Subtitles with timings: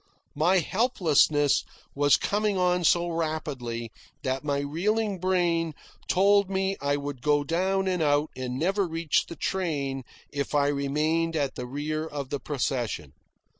[0.33, 1.63] My helplessness
[1.93, 3.91] was coming on so rapidly
[4.23, 5.75] that my reeling brain
[6.07, 10.01] told me I would go down and out and never reach the train
[10.31, 13.13] if I remained at the rear of the procession.